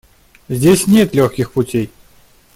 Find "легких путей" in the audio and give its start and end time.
1.13-1.91